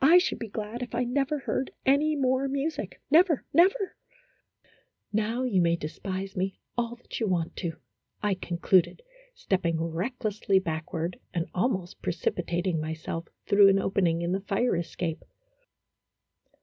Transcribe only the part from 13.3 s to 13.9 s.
through an